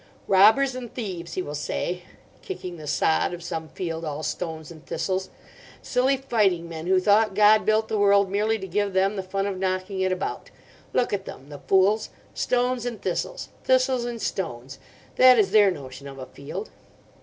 'Robbers 0.27 0.73
and 0.73 0.91
thieves,' 0.91 1.35
he 1.35 1.43
will 1.43 1.53
say, 1.53 2.01
kicking 2.41 2.77
the 2.77 2.87
sod 2.87 3.35
of 3.35 3.43
some 3.43 3.67
field 3.67 4.03
all 4.03 4.23
stones 4.23 4.71
and 4.71 4.83
thistles; 4.83 5.29
'silly 5.83 6.17
fighting 6.17 6.67
men 6.67 6.87
who 6.87 6.99
thought 6.99 7.35
God 7.35 7.67
built 7.67 7.87
the 7.87 7.99
world 7.99 8.27
merely 8.31 8.57
to 8.57 8.65
give 8.65 8.93
them 8.93 9.15
the 9.15 9.21
fun 9.21 9.45
of 9.45 9.59
knocking 9.59 10.01
it 10.01 10.11
about. 10.11 10.49
Look 10.91 11.13
at 11.13 11.25
them, 11.25 11.49
the 11.49 11.59
fools! 11.67 12.09
stones 12.33 12.83
and 12.87 12.99
thistles—thistles 12.99 14.05
and 14.05 14.19
stones: 14.19 14.79
that 15.17 15.37
is 15.37 15.51
their 15.51 15.69
notion 15.69 16.07
of 16.07 16.17
a 16.17 16.25
field. 16.25 16.71